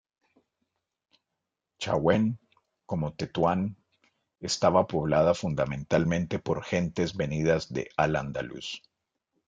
[1.77, 2.39] Chauen,
[2.87, 3.77] como Tetuán,
[4.39, 8.81] estaba poblada fundamentalmente por gentes venidas de al-Ándalus.